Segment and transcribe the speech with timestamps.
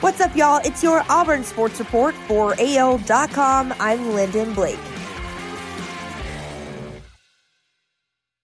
[0.00, 0.60] What's up, y'all?
[0.62, 3.74] It's your Auburn Sports Report for AL.com.
[3.80, 4.78] I'm Lyndon Blake.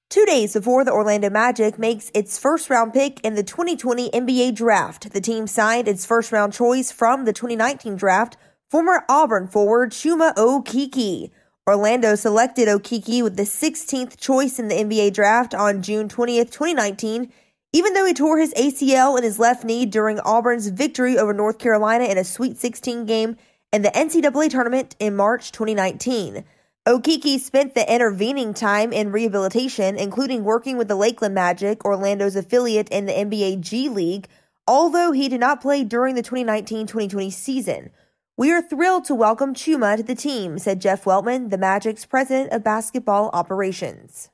[0.08, 4.54] Two days before the Orlando Magic makes its first round pick in the 2020 NBA
[4.54, 8.38] draft, the team signed its first round choice from the 2019 draft,
[8.70, 11.30] former Auburn forward Chuma Okeke.
[11.68, 17.30] Orlando selected Okeke with the 16th choice in the NBA draft on June 20th, 2019
[17.72, 21.58] even though he tore his ACL in his left knee during Auburn's victory over North
[21.58, 23.36] Carolina in a Sweet 16 game
[23.72, 26.44] in the NCAA tournament in March 2019.
[26.86, 32.88] Okeke spent the intervening time in rehabilitation, including working with the Lakeland Magic, Orlando's affiliate
[32.88, 34.26] in the NBA G League,
[34.66, 37.90] although he did not play during the 2019 2020 season.
[38.36, 42.52] We are thrilled to welcome Chuma to the team, said Jeff Weltman, the Magic's president
[42.52, 44.31] of basketball operations.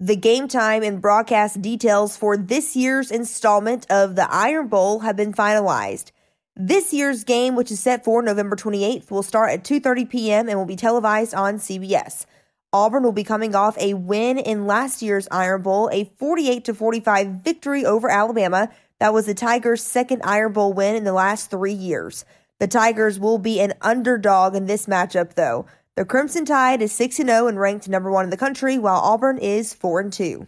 [0.00, 5.16] The game time and broadcast details for this year's installment of the Iron Bowl have
[5.16, 6.12] been finalized.
[6.54, 10.48] This year's game, which is set for November 28th, will start at 2:30 p.m.
[10.48, 12.26] and will be televised on CBS.
[12.72, 16.74] Auburn will be coming off a win in last year's Iron Bowl, a 48 to
[16.74, 18.68] 45 victory over Alabama.
[19.00, 22.24] That was the Tigers' second Iron Bowl win in the last 3 years.
[22.60, 25.66] The Tigers will be an underdog in this matchup though.
[25.98, 29.36] The Crimson Tide is 6 0 and ranked number 1 in the country, while Auburn
[29.36, 30.46] is 4 2.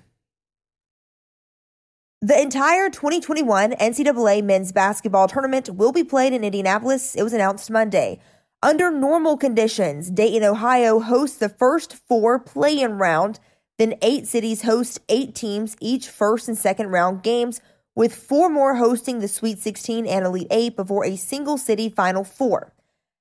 [2.22, 7.16] The entire 2021 NCAA men's basketball tournament will be played in Indianapolis.
[7.16, 8.20] It was announced Monday.
[8.62, 13.40] Under normal conditions, Dayton, Ohio hosts the first four play in round.
[13.76, 17.60] Then eight cities host eight teams, each first and second round games,
[17.96, 22.22] with four more hosting the Sweet 16 and Elite Eight before a single city Final
[22.22, 22.72] Four.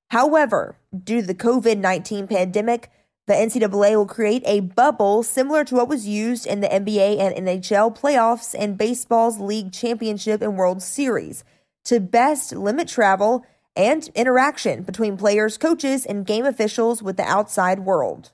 [0.10, 2.90] However, due to the COVID 19 pandemic,
[3.28, 7.48] the NCAA will create a bubble similar to what was used in the NBA and
[7.48, 11.44] NHL playoffs and baseball's league championship and World Series
[11.86, 17.82] to best limit travel and interaction between players, coaches, and game officials with the outside
[17.82, 18.32] world.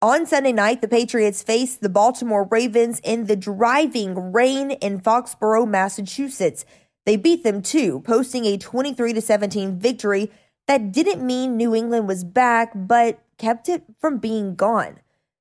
[0.00, 5.68] On Sunday night, the Patriots faced the Baltimore Ravens in the driving rain in Foxborough,
[5.68, 6.64] Massachusetts.
[7.06, 10.30] They beat them too, posting a 23 to 17 victory
[10.66, 14.98] that didn't mean New England was back, but kept it from being gone.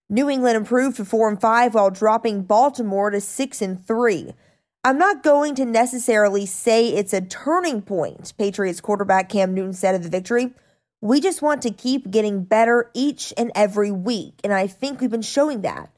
[0.08, 4.34] New England improved to 4 and 5 while dropping Baltimore to 6 and 3.
[4.84, 9.96] I'm not going to necessarily say it's a turning point, Patriots quarterback Cam Newton said
[9.96, 10.54] of the victory.
[11.02, 15.09] We just want to keep getting better each and every week, and I think we've
[15.09, 15.90] been showing that.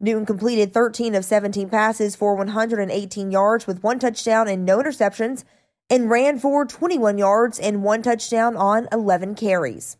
[0.00, 5.44] Newton completed 13 of 17 passes for 118 yards with one touchdown and no interceptions,
[5.88, 9.96] and ran for 21 yards and one touchdown on 11 carries.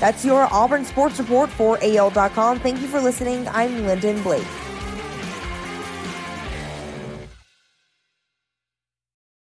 [0.00, 2.60] That's your Auburn Sports Report for AL.com.
[2.60, 3.48] Thank you for listening.
[3.48, 4.46] I'm Lyndon Blake.